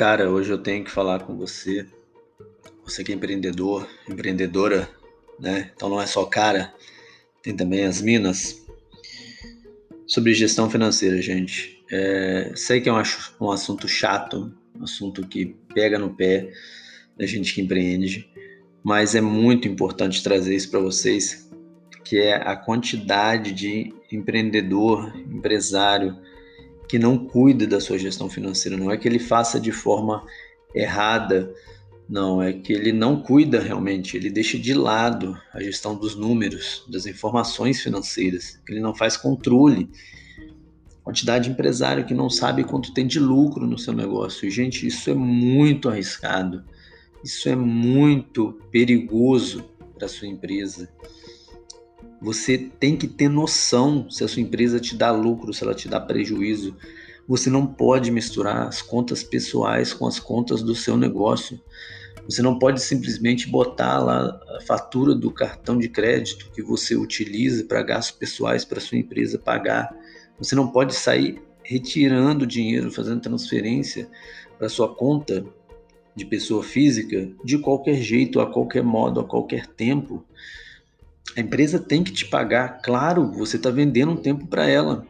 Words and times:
Cara, 0.00 0.30
hoje 0.30 0.50
eu 0.50 0.56
tenho 0.56 0.82
que 0.82 0.90
falar 0.90 1.24
com 1.24 1.36
você, 1.36 1.86
você 2.82 3.04
que 3.04 3.12
é 3.12 3.14
empreendedor, 3.14 3.86
empreendedora, 4.08 4.88
né? 5.38 5.72
Então 5.76 5.90
não 5.90 6.00
é 6.00 6.06
só 6.06 6.24
cara, 6.24 6.72
tem 7.42 7.54
também 7.54 7.84
as 7.84 8.00
minas. 8.00 8.64
Sobre 10.06 10.32
gestão 10.32 10.70
financeira, 10.70 11.20
gente. 11.20 11.84
É, 11.92 12.50
sei 12.56 12.80
que 12.80 12.88
é 12.88 12.92
um, 12.94 13.02
um 13.42 13.50
assunto 13.50 13.86
chato, 13.86 14.50
um 14.74 14.84
assunto 14.84 15.28
que 15.28 15.54
pega 15.74 15.98
no 15.98 16.14
pé 16.14 16.50
da 17.14 17.26
gente 17.26 17.52
que 17.52 17.60
empreende, 17.60 18.26
mas 18.82 19.14
é 19.14 19.20
muito 19.20 19.68
importante 19.68 20.22
trazer 20.22 20.56
isso 20.56 20.70
para 20.70 20.80
vocês, 20.80 21.50
que 22.06 22.16
é 22.16 22.36
a 22.36 22.56
quantidade 22.56 23.52
de 23.52 23.92
empreendedor, 24.10 25.14
empresário, 25.30 26.16
que 26.90 26.98
não 26.98 27.16
cuida 27.16 27.68
da 27.68 27.80
sua 27.80 27.96
gestão 27.96 28.28
financeira. 28.28 28.76
Não 28.76 28.90
é 28.90 28.96
que 28.96 29.06
ele 29.06 29.20
faça 29.20 29.60
de 29.60 29.70
forma 29.70 30.26
errada, 30.74 31.54
não, 32.08 32.42
é 32.42 32.52
que 32.52 32.72
ele 32.72 32.90
não 32.90 33.22
cuida 33.22 33.60
realmente, 33.60 34.16
ele 34.16 34.28
deixa 34.28 34.58
de 34.58 34.74
lado 34.74 35.40
a 35.54 35.62
gestão 35.62 35.94
dos 35.94 36.16
números, 36.16 36.84
das 36.88 37.06
informações 37.06 37.80
financeiras, 37.80 38.60
ele 38.68 38.80
não 38.80 38.92
faz 38.92 39.16
controle. 39.16 39.88
Quantidade 41.04 41.44
de 41.44 41.50
empresário 41.52 42.04
que 42.04 42.12
não 42.12 42.28
sabe 42.28 42.64
quanto 42.64 42.92
tem 42.92 43.06
de 43.06 43.20
lucro 43.20 43.68
no 43.68 43.78
seu 43.78 43.92
negócio. 43.92 44.46
E, 44.46 44.50
gente, 44.50 44.84
isso 44.84 45.10
é 45.10 45.14
muito 45.14 45.88
arriscado, 45.88 46.64
isso 47.22 47.48
é 47.48 47.54
muito 47.54 48.60
perigoso 48.72 49.64
para 49.96 50.08
sua 50.08 50.26
empresa. 50.26 50.88
Você 52.20 52.58
tem 52.58 52.96
que 52.96 53.08
ter 53.08 53.28
noção 53.28 54.10
se 54.10 54.22
a 54.22 54.28
sua 54.28 54.42
empresa 54.42 54.78
te 54.78 54.94
dá 54.94 55.10
lucro, 55.10 55.54
se 55.54 55.64
ela 55.64 55.74
te 55.74 55.88
dá 55.88 55.98
prejuízo. 55.98 56.76
Você 57.26 57.48
não 57.48 57.66
pode 57.66 58.10
misturar 58.10 58.66
as 58.66 58.82
contas 58.82 59.22
pessoais 59.22 59.94
com 59.94 60.06
as 60.06 60.18
contas 60.18 60.62
do 60.62 60.74
seu 60.74 60.96
negócio. 60.96 61.58
Você 62.28 62.42
não 62.42 62.58
pode 62.58 62.82
simplesmente 62.82 63.48
botar 63.48 63.98
lá 63.98 64.38
a 64.56 64.60
fatura 64.66 65.14
do 65.14 65.30
cartão 65.30 65.78
de 65.78 65.88
crédito 65.88 66.50
que 66.52 66.62
você 66.62 66.94
utiliza 66.94 67.64
para 67.64 67.82
gastos 67.82 68.16
pessoais 68.16 68.64
para 68.64 68.80
sua 68.80 68.98
empresa 68.98 69.38
pagar. 69.38 69.90
Você 70.38 70.54
não 70.54 70.68
pode 70.68 70.94
sair 70.94 71.42
retirando 71.62 72.46
dinheiro, 72.46 72.90
fazendo 72.90 73.20
transferência 73.20 74.08
para 74.58 74.68
sua 74.68 74.94
conta 74.94 75.44
de 76.14 76.24
pessoa 76.26 76.62
física 76.62 77.30
de 77.44 77.58
qualquer 77.58 77.94
jeito, 77.94 78.40
a 78.40 78.52
qualquer 78.52 78.82
modo, 78.82 79.20
a 79.20 79.24
qualquer 79.24 79.66
tempo. 79.66 80.24
A 81.36 81.40
empresa 81.40 81.78
tem 81.78 82.02
que 82.02 82.12
te 82.12 82.26
pagar, 82.26 82.80
claro, 82.82 83.30
você 83.32 83.56
está 83.56 83.70
vendendo 83.70 84.12
um 84.12 84.16
tempo 84.16 84.46
para 84.46 84.66
ela. 84.68 85.06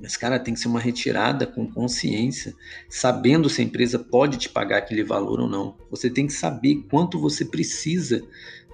Mas, 0.00 0.16
cara, 0.16 0.38
tem 0.38 0.54
que 0.54 0.60
ser 0.60 0.68
uma 0.68 0.80
retirada 0.80 1.46
com 1.46 1.70
consciência, 1.70 2.54
sabendo 2.88 3.48
se 3.48 3.60
a 3.60 3.64
empresa 3.64 3.98
pode 3.98 4.36
te 4.36 4.48
pagar 4.48 4.78
aquele 4.78 5.04
valor 5.04 5.40
ou 5.40 5.48
não. 5.48 5.76
Você 5.90 6.10
tem 6.10 6.26
que 6.26 6.32
saber 6.32 6.84
quanto 6.90 7.20
você 7.20 7.44
precisa 7.44 8.22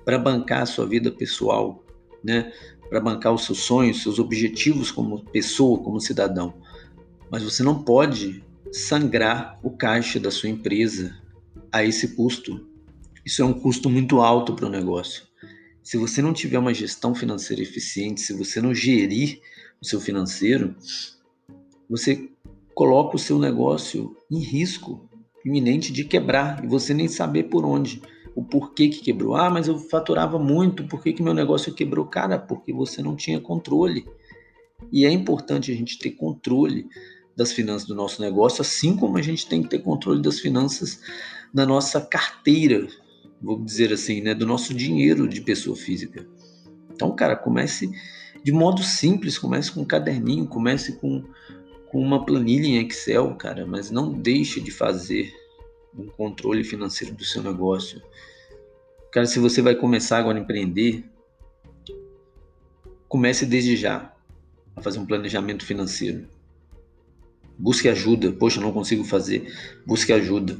para 0.04 0.18
bancar 0.18 0.62
a 0.62 0.66
sua 0.66 0.86
vida 0.86 1.10
pessoal, 1.10 1.84
né? 2.24 2.52
Para 2.88 3.00
bancar 3.00 3.34
os 3.34 3.44
seus 3.44 3.58
sonhos, 3.58 4.02
seus 4.02 4.18
objetivos 4.18 4.90
como 4.90 5.22
pessoa, 5.26 5.82
como 5.82 6.00
cidadão. 6.00 6.54
Mas 7.30 7.42
você 7.42 7.62
não 7.62 7.82
pode 7.82 8.42
sangrar 8.72 9.58
o 9.62 9.70
caixa 9.70 10.18
da 10.18 10.30
sua 10.30 10.48
empresa 10.48 11.14
a 11.70 11.84
esse 11.84 12.16
custo. 12.16 12.66
Isso 13.24 13.42
é 13.42 13.44
um 13.44 13.52
custo 13.52 13.90
muito 13.90 14.20
alto 14.20 14.54
para 14.54 14.64
o 14.64 14.70
negócio. 14.70 15.27
Se 15.82 15.96
você 15.96 16.20
não 16.20 16.32
tiver 16.32 16.58
uma 16.58 16.74
gestão 16.74 17.14
financeira 17.14 17.62
eficiente, 17.62 18.20
se 18.20 18.32
você 18.32 18.60
não 18.60 18.74
gerir 18.74 19.40
o 19.80 19.86
seu 19.86 20.00
financeiro, 20.00 20.74
você 21.88 22.28
coloca 22.74 23.16
o 23.16 23.18
seu 23.18 23.38
negócio 23.38 24.16
em 24.30 24.38
risco 24.38 25.08
iminente 25.44 25.92
de 25.92 26.04
quebrar 26.04 26.62
e 26.62 26.66
você 26.66 26.92
nem 26.92 27.08
saber 27.08 27.44
por 27.44 27.64
onde, 27.64 28.02
o 28.34 28.44
porquê 28.44 28.88
que 28.88 29.00
quebrou. 29.00 29.34
Ah, 29.34 29.50
mas 29.50 29.66
eu 29.66 29.78
faturava 29.78 30.38
muito, 30.38 30.86
por 30.86 31.02
que, 31.02 31.12
que 31.12 31.22
meu 31.22 31.34
negócio 31.34 31.74
quebrou? 31.74 32.06
Cara, 32.06 32.38
porque 32.38 32.72
você 32.72 33.02
não 33.02 33.16
tinha 33.16 33.40
controle. 33.40 34.06
E 34.92 35.04
é 35.04 35.10
importante 35.10 35.72
a 35.72 35.74
gente 35.74 35.98
ter 35.98 36.12
controle 36.12 36.86
das 37.36 37.52
finanças 37.52 37.86
do 37.86 37.94
nosso 37.94 38.20
negócio, 38.20 38.62
assim 38.62 38.96
como 38.96 39.16
a 39.16 39.22
gente 39.22 39.48
tem 39.48 39.62
que 39.62 39.68
ter 39.68 39.78
controle 39.78 40.20
das 40.20 40.38
finanças 40.38 41.00
da 41.52 41.64
nossa 41.64 42.00
carteira 42.00 42.88
vou 43.40 43.62
dizer 43.62 43.92
assim, 43.92 44.20
né, 44.20 44.34
do 44.34 44.46
nosso 44.46 44.74
dinheiro 44.74 45.28
de 45.28 45.40
pessoa 45.40 45.76
física. 45.76 46.26
Então, 46.92 47.14
cara, 47.14 47.36
comece 47.36 47.88
de 48.42 48.52
modo 48.52 48.82
simples, 48.82 49.38
comece 49.38 49.70
com 49.72 49.82
um 49.82 49.84
caderninho, 49.84 50.46
comece 50.46 50.92
com, 50.92 51.24
com 51.90 52.00
uma 52.00 52.24
planilha 52.24 52.66
em 52.66 52.86
Excel, 52.86 53.34
cara, 53.36 53.66
mas 53.66 53.90
não 53.90 54.12
deixe 54.12 54.60
de 54.60 54.70
fazer 54.70 55.32
um 55.96 56.06
controle 56.06 56.64
financeiro 56.64 57.14
do 57.14 57.24
seu 57.24 57.42
negócio. 57.42 58.00
Cara, 59.12 59.26
se 59.26 59.38
você 59.38 59.62
vai 59.62 59.74
começar 59.74 60.18
agora 60.18 60.38
a 60.38 60.40
empreender, 60.40 61.04
comece 63.08 63.46
desde 63.46 63.76
já 63.76 64.14
a 64.76 64.82
fazer 64.82 64.98
um 64.98 65.06
planejamento 65.06 65.64
financeiro. 65.64 66.28
Busque 67.58 67.88
ajuda. 67.88 68.30
Poxa, 68.32 68.60
não 68.60 68.72
consigo 68.72 69.02
fazer. 69.02 69.52
Busque 69.84 70.12
ajuda. 70.12 70.56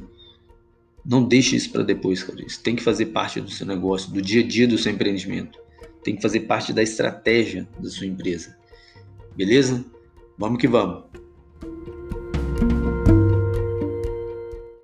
Não 1.09 1.27
deixe 1.27 1.55
isso 1.55 1.71
para 1.71 1.81
depois, 1.81 2.21
cara. 2.21 2.39
Isso 2.45 2.61
tem 2.61 2.75
que 2.75 2.83
fazer 2.83 3.07
parte 3.07 3.41
do 3.41 3.49
seu 3.49 3.65
negócio, 3.65 4.11
do 4.11 4.21
dia 4.21 4.43
a 4.43 4.47
dia 4.47 4.67
do 4.67 4.77
seu 4.77 4.91
empreendimento. 4.91 5.59
Tem 6.03 6.15
que 6.15 6.21
fazer 6.21 6.41
parte 6.41 6.71
da 6.71 6.83
estratégia 6.83 7.67
da 7.79 7.89
sua 7.89 8.05
empresa. 8.05 8.55
Beleza? 9.35 9.83
Vamos 10.37 10.59
que 10.59 10.67
vamos. 10.67 11.08